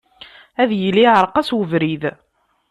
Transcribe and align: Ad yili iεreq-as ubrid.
Ad 0.61 0.69
yili 0.81 1.03
iεreq-as 1.07 1.49
ubrid. 1.59 2.03